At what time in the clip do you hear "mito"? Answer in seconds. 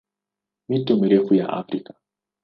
0.69-0.97